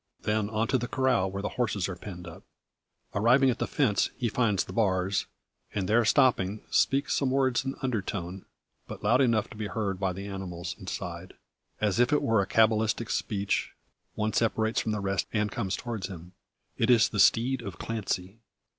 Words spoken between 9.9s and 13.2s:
by the animals inside. As if it were a cabalistic